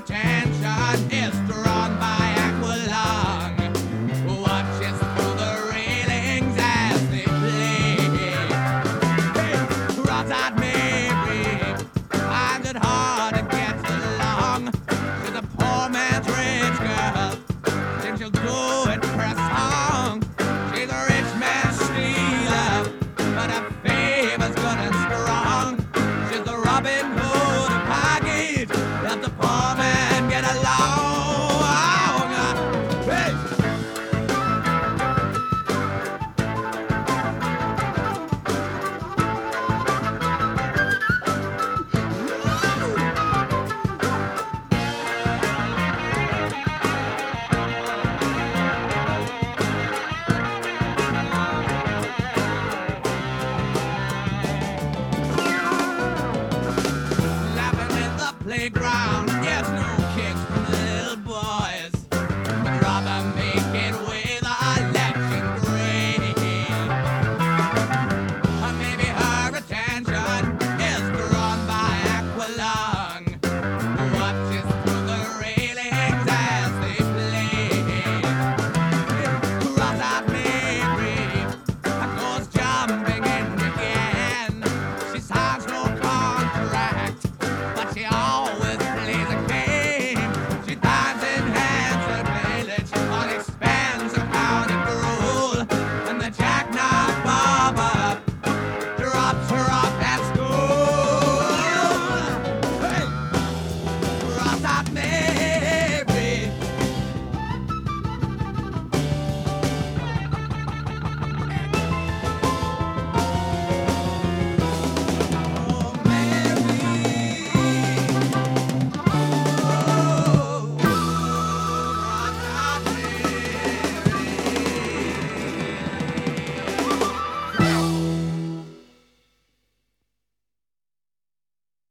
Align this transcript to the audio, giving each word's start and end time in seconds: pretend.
pretend. 0.00 0.37